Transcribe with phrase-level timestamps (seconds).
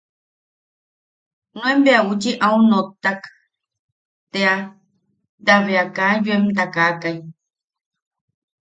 [1.53, 3.21] Nuen bea uchi au nottawak
[4.31, 4.55] tea
[5.45, 7.17] ta be kaa yoem takakai.